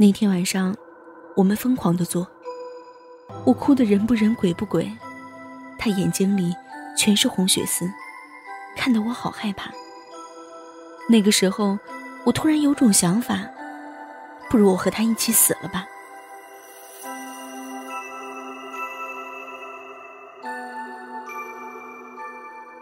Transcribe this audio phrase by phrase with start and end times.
[0.00, 0.76] 那天晚上，
[1.34, 2.24] 我们疯狂的做，
[3.44, 4.88] 我哭的人不人鬼不鬼，
[5.76, 6.54] 他眼睛里
[6.96, 7.84] 全是红血丝，
[8.76, 9.72] 看得我好害怕。
[11.08, 11.76] 那个时候，
[12.22, 13.40] 我突然有种想法，
[14.48, 15.84] 不如我和他一起死了吧。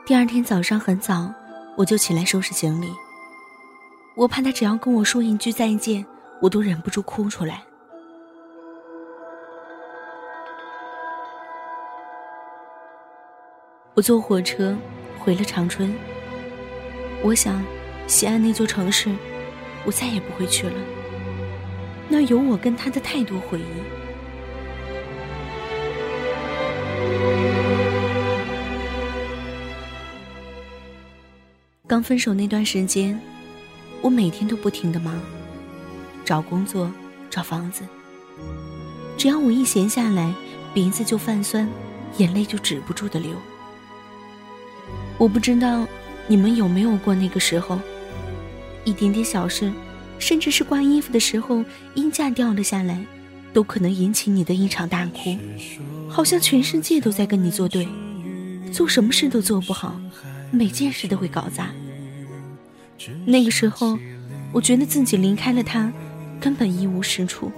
[0.05, 1.33] 第二天早上很早，
[1.79, 2.93] 我就起来收拾行李，
[4.15, 6.05] 我怕他只要跟我说一句再见。
[6.41, 7.63] 我都忍不住哭出来。
[13.95, 14.77] 我坐火车
[15.19, 15.95] 回了长春。
[17.23, 17.65] 我想，
[18.07, 19.11] 西安那座城市，
[19.87, 20.75] 我再也不会去了。
[22.09, 23.65] 那有我跟他的太多回忆。
[31.89, 33.19] 刚分手那段时间，
[34.03, 35.19] 我每天都不停的忙。
[36.27, 36.91] 找工作，
[37.31, 37.85] 找房子。
[39.17, 40.35] 只要我一闲下来，
[40.75, 41.69] 鼻子就泛酸，
[42.19, 43.31] 眼泪就止不住的流。
[45.19, 45.87] 我不知道
[46.27, 47.79] 你们有没有过那个时候，
[48.85, 49.73] 一点点小事，
[50.19, 53.01] 甚至是挂衣服的时候衣架掉了下来，
[53.53, 55.39] 都可能引起你的一场大哭，
[56.09, 57.87] 好像全世界都在跟你作对，
[58.73, 59.95] 做什么事都做不好，
[60.51, 61.71] 每件事都会搞砸。
[63.25, 63.97] 那个时候，
[64.53, 65.93] 我觉得自己离开了他。
[66.41, 67.51] 根本一无是处。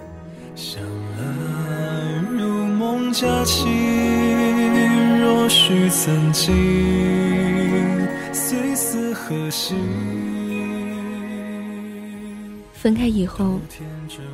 [12.73, 13.59] 分开以后，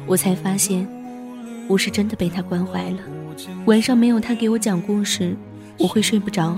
[0.06, 0.86] 我才发现，
[1.66, 2.98] 我是真的被他关怀了。
[3.66, 5.34] 晚上没有他给我讲故事，
[5.78, 6.56] 我会睡不着。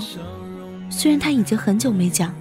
[0.90, 2.34] 虽然他已经很久没讲。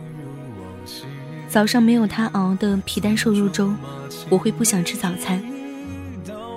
[1.55, 3.73] 早上没有他熬的皮蛋瘦肉粥，
[4.27, 5.41] 我会不想吃早餐。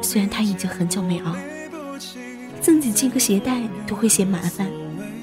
[0.03, 1.37] 虽然他已经很久没熬，
[2.61, 4.69] 自己系个鞋带都会嫌麻烦，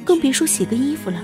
[0.06, 1.22] 更别说洗个衣服了。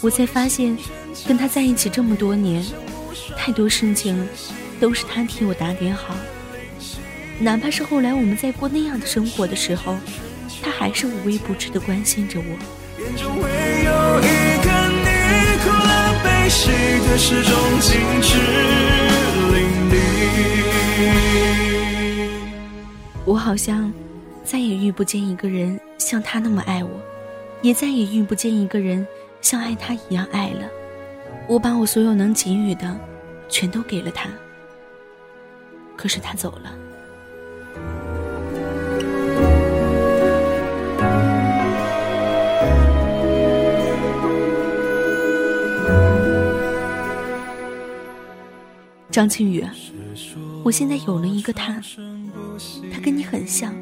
[0.00, 0.78] 我才发现，
[1.26, 2.64] 跟他在一起这么多年，
[3.36, 4.28] 太多事情
[4.78, 6.14] 都是他替我打点好。
[7.40, 9.96] 哪怕是后来我们在过那样的生活的时候，
[10.62, 12.77] 他还是无微不至的关心着我。
[13.08, 14.28] 眼中会有一
[14.62, 15.06] 个你，
[15.64, 16.68] 哭了悲喜
[17.08, 18.38] 的时钟静止。
[23.24, 23.90] 我好像
[24.44, 26.90] 再也遇不见一个人像他那么爱我，
[27.62, 29.06] 也再也遇不见一个人
[29.40, 30.68] 像爱他一样爱了。
[31.46, 32.94] 我把我所有能给予的，
[33.48, 34.28] 全都给了他，
[35.96, 36.87] 可是他走了。
[49.18, 49.66] 张庆宇，
[50.62, 51.82] 我现在有了一个他，
[52.92, 53.74] 他跟你很像，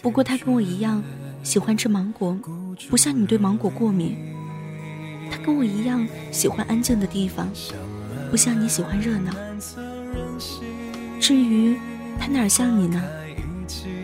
[0.00, 1.04] 不过他跟我一样
[1.42, 2.34] 喜欢吃芒果，
[2.88, 4.16] 不像你对芒果过敏。
[5.30, 7.46] 他跟我一样喜欢安静的地方，
[8.30, 9.34] 不像你喜欢热闹。
[11.20, 11.76] 至于
[12.18, 13.04] 他哪像你呢？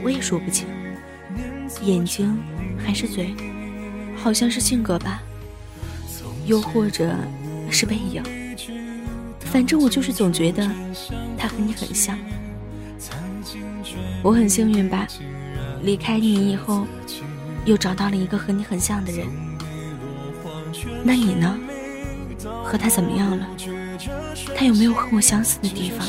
[0.04, 0.68] 我也说不清，
[1.82, 2.38] 眼睛
[2.76, 3.34] 还是嘴，
[4.14, 5.22] 好像是性格吧，
[6.44, 7.16] 又或者
[7.70, 8.22] 是背影。
[9.56, 10.70] 反正我就是总觉得
[11.38, 12.14] 他和你很像，
[14.22, 15.06] 我很幸运吧，
[15.82, 16.86] 离开你以后，
[17.64, 19.26] 又找到了一个和你很像的人。
[21.02, 21.58] 那你呢？
[22.66, 23.48] 和他怎么样了？
[24.54, 26.06] 他有没有和我相似的地方？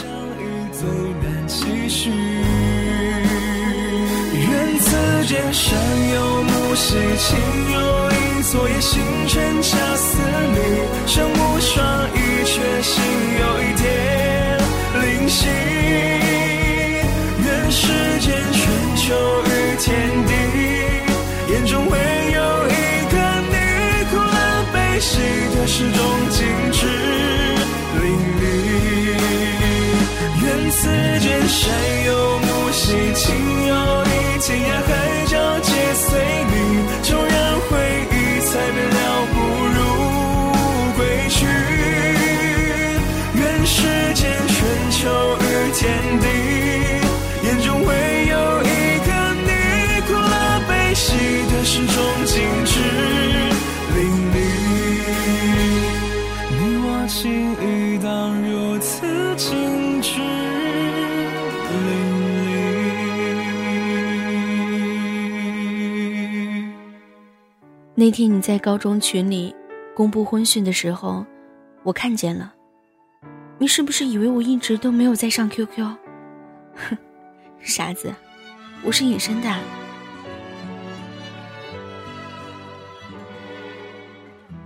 [4.34, 5.80] 愿此间山
[6.14, 7.40] 有木兮情
[7.72, 7.80] 有
[8.12, 10.18] 意，昨夜星辰恰似
[10.52, 10.58] 你，
[11.08, 13.04] 生无双翼却心
[13.40, 13.84] 有一点
[15.02, 15.40] 灵犀。
[17.44, 17.84] 愿世
[18.22, 18.64] 间春
[18.96, 19.04] 秋
[19.44, 19.48] 与
[19.78, 19.86] 天
[20.26, 20.32] 地，
[21.52, 21.94] 眼中唯
[22.34, 22.72] 有一
[23.12, 23.16] 个
[23.52, 23.54] 你，
[24.10, 25.20] 哭了悲喜
[25.56, 26.00] 的时钟
[26.30, 26.38] 静
[26.72, 26.88] 止
[28.02, 28.06] 淋
[28.40, 28.42] 漓。
[30.42, 30.88] 愿此
[31.20, 31.60] 间山
[32.06, 33.26] 有木兮情
[33.68, 34.08] 有意。
[34.40, 34.90] 天涯海
[51.00, 51.14] 惜
[51.52, 51.88] 的是淋
[54.34, 54.36] 漓
[56.50, 57.22] 你我情
[57.62, 59.06] 谊当如此
[59.36, 60.20] 精致
[67.94, 69.56] 那天你在高中群里
[69.96, 71.24] 公布婚讯的时候
[71.84, 72.52] 我看见了。
[73.60, 75.68] 你是不是以为我一直都没有在上 qq
[76.74, 76.98] 哼
[77.60, 78.12] 傻子
[78.84, 79.48] 我是隐身的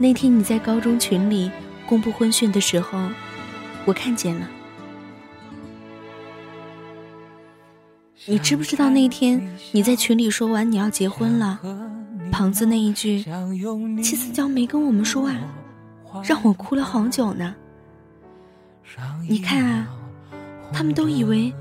[0.01, 1.51] 那天你在高中群里
[1.85, 2.97] 公布婚讯的时候，
[3.85, 4.49] 我看见了。
[8.25, 9.39] 你知不知道那天
[9.71, 11.59] 你在群里说完你要结婚了，
[12.31, 13.23] 旁子那一句
[14.01, 15.35] “妻子娇没跟我们说啊”，
[16.25, 17.53] 让我哭了好久呢。
[19.29, 19.87] 你看啊，
[20.73, 21.53] 他们都以为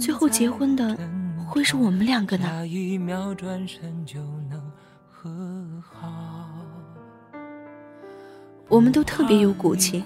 [0.00, 0.98] 最后结婚的
[1.46, 2.48] 会是我们两个呢。
[8.68, 10.02] 我们都特别有骨气。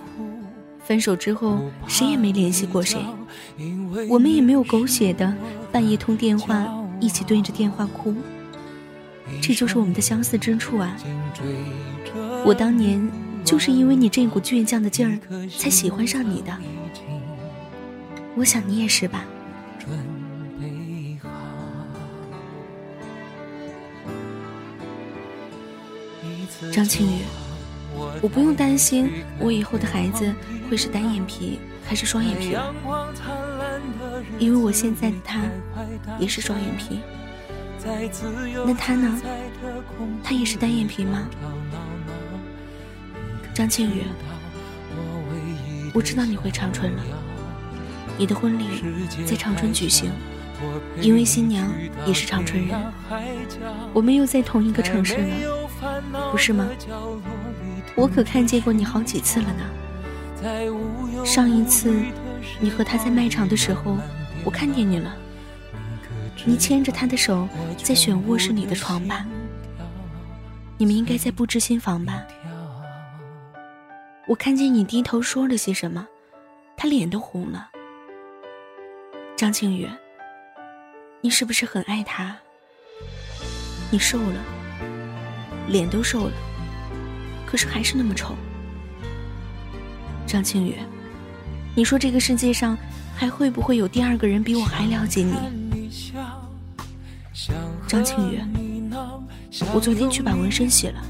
[0.84, 2.99] 分手之后，谁也没联系过谁，
[4.08, 5.34] 我们也没有狗血的
[5.70, 6.66] 半夜通电话，
[6.99, 8.14] 一起对着电话哭。
[9.43, 10.96] 这就是我们的相似之处啊！
[12.43, 13.06] 我当年
[13.44, 15.19] 就是因为你这股倔强的劲儿，
[15.58, 16.56] 才喜欢上你的。
[18.34, 19.26] 我想你也是吧？
[26.72, 27.20] 张庆宇。
[28.20, 30.32] 我不用担心，我以后的孩子
[30.69, 32.56] 会是单眼皮还是双眼皮，
[34.38, 35.43] 因为我现在的他
[36.19, 37.00] 也是双眼皮。
[38.67, 39.20] 那他呢？
[40.23, 41.29] 他也是单眼皮吗？
[43.55, 44.03] 张庆宇，
[45.94, 47.03] 我知道你回长春了，
[48.19, 48.85] 你的婚礼
[49.25, 50.11] 在长春举行，
[51.00, 51.67] 因为新娘
[52.05, 52.76] 也是长春人，
[53.94, 55.35] 我们又在同一个城市呢，
[56.31, 56.69] 不是吗？
[57.99, 61.25] 我可看见过你好几次了呢。
[61.25, 61.93] 上一次，
[62.61, 63.99] 你和他在卖场的时候，
[64.45, 65.17] 我看见你了。
[66.45, 67.49] 你牵着他的手
[67.83, 69.27] 在选卧室里的床吧？
[70.77, 72.25] 你们应该在布置新房吧？
[74.29, 76.06] 我看见你低头说了些什么，
[76.77, 77.69] 他脸都红了。
[79.37, 79.89] 张庆宇，
[81.21, 82.37] 你是不是很爱他？
[83.91, 84.41] 你瘦了，
[85.67, 86.33] 脸都瘦了。
[87.49, 88.35] 可是还是那么丑，
[90.27, 90.75] 张庆宇，
[91.75, 92.77] 你说这个世界上
[93.17, 95.91] 还会不会有第二个人比我还了解你？
[97.87, 98.43] 张庆宇，
[99.73, 101.03] 我昨天去把纹身洗了，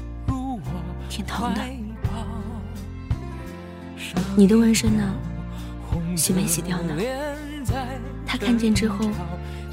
[1.09, 1.61] 挺疼的。
[4.33, 5.13] 你的纹身呢？
[6.15, 6.95] 洗没洗掉呢？
[8.25, 8.97] 他看见之后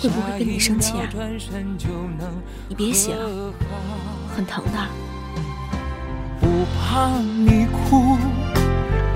[0.00, 1.08] 会不会跟你生气啊？
[2.68, 3.54] 你别洗了，
[4.34, 5.05] 很疼的。
[6.46, 8.16] 不怕你哭，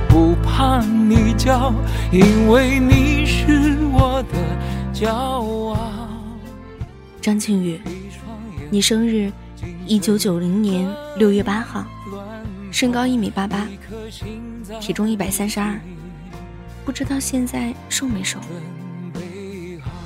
[0.09, 1.73] 不怕你叫，
[2.11, 4.37] 因为你是我的
[4.93, 6.09] 骄傲。
[7.21, 7.81] 张庆宇，
[8.69, 9.31] 你生日
[9.87, 11.85] 一九九零年六月八号，
[12.73, 13.65] 身高一米八八，
[14.81, 15.79] 体重一百三十二，
[16.85, 18.41] 不知道现在瘦没瘦？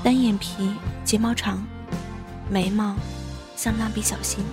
[0.02, 0.75] 单眼皮，
[1.07, 1.64] 睫毛长，
[2.50, 2.95] 眉毛
[3.57, 4.45] 像蜡笔小新。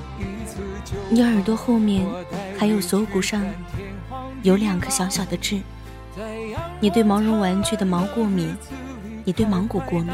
[1.09, 2.05] 你耳朵后面
[2.57, 3.43] 还有锁骨上
[4.43, 5.59] 有两颗小小的痣。
[6.79, 8.55] 你对毛绒玩具的毛过敏，
[9.23, 10.13] 你对芒果过敏。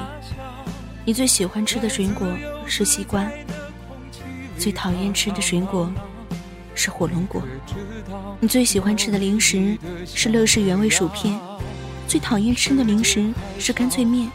[1.06, 2.28] 你最喜欢吃的水果
[2.66, 3.26] 是西瓜，
[4.58, 5.92] 最讨厌吃的水果
[6.76, 7.42] 是火龙果。
[8.40, 11.40] 你最喜欢吃的零食是乐事原味薯片，
[12.08, 14.30] 最讨厌吃的零食是干脆面。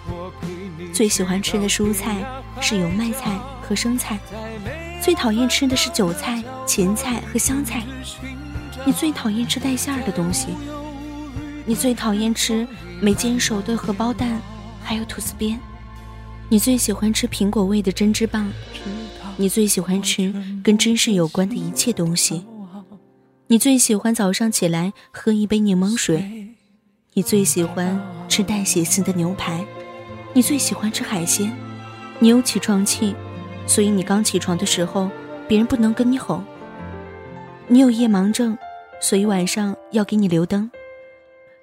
[0.92, 2.24] 最喜欢吃的蔬菜
[2.60, 4.18] 是油麦菜和生菜。
[5.02, 7.82] 最讨厌吃的是韭菜、芹菜和香菜。
[8.86, 10.50] 你最讨厌吃带馅儿的东西。
[11.66, 12.64] 你最讨厌吃
[13.00, 14.40] 没煎熟的荷包蛋，
[14.80, 15.58] 还有吐司边。
[16.48, 18.48] 你最喜欢吃苹果味的针织棒。
[19.36, 20.32] 你最喜欢吃
[20.62, 22.46] 跟芝士有关的一切东西。
[23.48, 26.54] 你最喜欢早上起来喝一杯柠檬水。
[27.14, 29.64] 你最喜欢吃带血丝的牛排。
[30.32, 31.52] 你最喜欢吃海鲜。
[32.20, 33.16] 你有起床气。
[33.72, 35.10] 所以你刚起床的时候，
[35.48, 36.44] 别人不能跟你吼。
[37.68, 38.58] 你有夜盲症，
[39.00, 40.70] 所以晚上要给你留灯。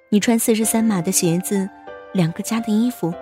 [0.08, 1.70] 你穿四十三码的鞋子，
[2.12, 3.14] 两个加的衣服。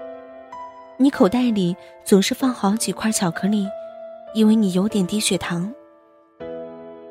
[0.97, 3.68] 你口袋里总是放好几块巧克力，
[4.33, 5.71] 因为你有点低血糖。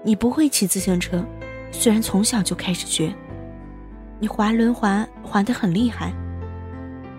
[0.04, 1.24] 你不会骑自行车，
[1.72, 3.14] 虽然从小就开始学。
[4.20, 6.12] 你滑轮滑滑得很厉害。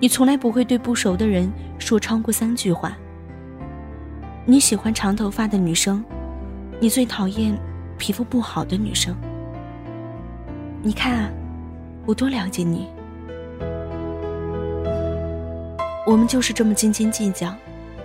[0.01, 1.49] 你从来不会对不熟的人
[1.79, 2.99] 说超过三句话。
[4.51, 6.03] 你喜欢长头发的女生，
[6.81, 7.55] 你最讨厌
[7.99, 9.15] 皮肤不好的女生。
[10.83, 11.31] 你看啊，
[12.07, 12.89] 我多了解你。
[16.07, 17.55] 我们就是这么斤斤计较，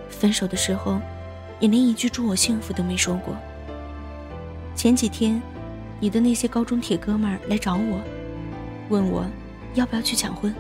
[0.10, 1.00] 分手的时候，
[1.60, 3.34] 你连一句祝我幸福都没说过。
[4.76, 5.42] 前几天，
[5.98, 8.02] 你的那些高中铁哥们儿来找我，
[8.90, 9.26] 问我
[9.76, 10.54] 要不要去抢婚。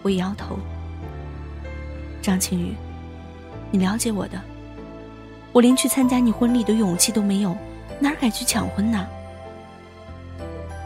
[0.00, 0.58] 我摇头。
[2.22, 2.74] 张青雨，
[3.70, 4.40] 你了解我的，
[5.52, 7.56] 我连去参加你婚礼的勇气都没有，
[8.00, 9.06] 哪敢去抢婚呢？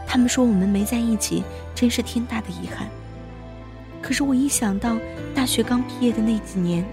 [0.07, 2.87] 他们说我们没在一起，真是天大的遗憾。
[4.01, 4.95] 可是我一想到
[5.33, 6.85] 大学刚毕业的那几年，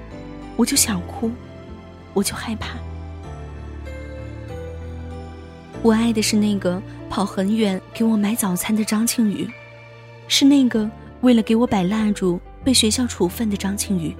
[0.57, 1.31] 我就想哭，
[2.15, 2.71] 我就害怕。
[5.83, 6.81] 我爱的是那个
[7.11, 9.49] 跑很远给我买早餐的张庆宇，
[10.27, 14.17] 是那个为了给我摆蜡烛被学校处分的张庆宇。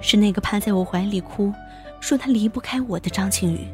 [0.00, 1.52] 是那个趴在我怀里哭，
[2.00, 3.66] 说他离不开我的张庆宇。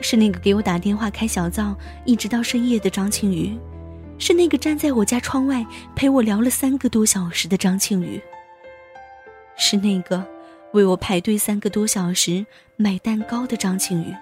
[0.00, 1.74] 是那个给我打电话开小灶
[2.04, 3.58] 一直到深夜的张庆宇，
[4.18, 8.22] 是那个站在我家窗外陪我聊了三个多小时的张庆宇。
[9.56, 10.24] 是那个
[10.72, 14.14] 为我排队三个多小时买蛋糕的张庆宇，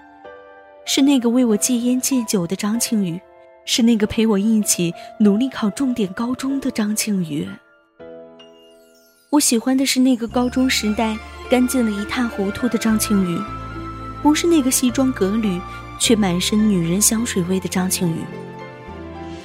[0.83, 3.21] 是那个为我戒烟戒酒的张庆宇，
[3.63, 7.47] 是那个陪我一起努力考重点高中的张庆宇。
[9.29, 11.17] 我喜欢的是那个高中时代
[11.49, 13.37] 干净的一塌糊涂的张庆宇，
[14.23, 15.59] 不是那个西装革履
[15.99, 18.21] 却满身女人香水味的张庆宇。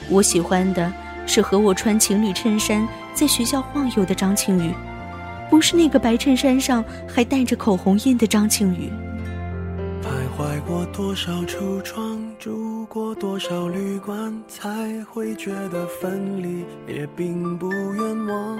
[0.08, 0.92] 我喜欢的
[1.26, 4.72] 是和我穿情侣衬衫在学校晃悠的张庆宇，
[5.50, 8.88] 不是那个白衬衫上还带着口红印的张庆宇。
[10.42, 14.68] 徘徊过多少橱窗，住过多少旅馆，才
[15.04, 18.58] 会觉得分离也并不冤枉。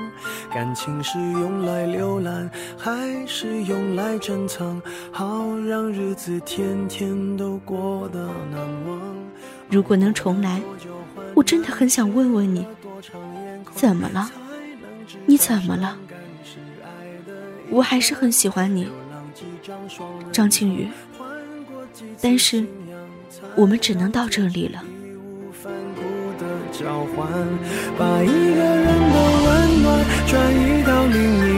[0.54, 2.48] 感情是用来浏览，
[2.78, 4.80] 还是用来珍藏？
[5.10, 9.00] 好让日子天天都过得难忘。
[9.68, 10.62] 如果能重来，
[11.34, 12.64] 我真的很想问问你，
[13.74, 14.30] 怎么了？
[15.26, 15.98] 你怎么了？
[17.70, 18.88] 我还是很喜欢你，
[20.30, 20.86] 张庆宇。
[22.21, 22.64] 但是，
[23.56, 24.82] 我们只能到这里了。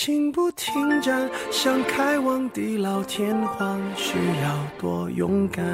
[0.00, 5.64] 情不停站，想开往地老天荒，需要多勇敢。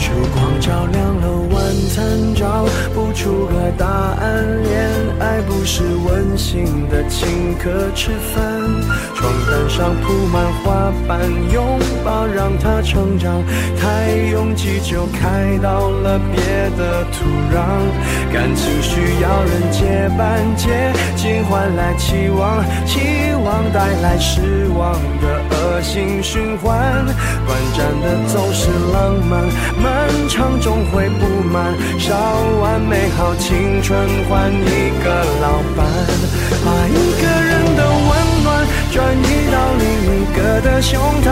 [0.00, 4.62] 烛光照亮了晚餐，找不出个答案。
[4.62, 8.42] 恋爱不是温馨的请客吃饭，
[9.14, 11.20] 床单上铺满花瓣，
[11.52, 13.44] 拥抱让它成长。
[13.78, 16.40] 太拥挤就开到了别
[16.78, 17.60] 的土壤。
[18.32, 19.70] 感情需要人
[20.08, 22.98] 接班，接近换来期望，期
[23.44, 27.04] 望带来失望的恶性循环。
[27.46, 29.44] 短暂的总是浪漫。
[29.76, 32.14] 漫长终会不满，烧
[32.62, 34.00] 完美好青春
[34.30, 35.84] 换一个老伴，
[36.64, 39.84] 把一个人的温暖转移到另
[40.16, 41.28] 一个的胸膛，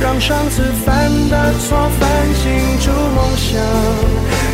[0.00, 4.29] 让上次犯的错反省出梦想。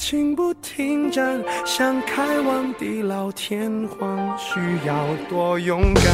[0.00, 6.04] 情不停站，想开往地老天荒，需要多勇敢。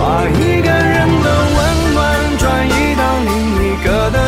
[0.00, 1.87] 把一个人的温暖